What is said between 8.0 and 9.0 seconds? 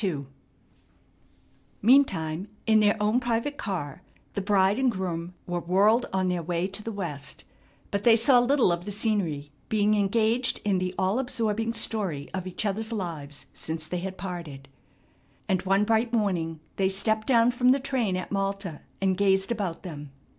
they saw little of the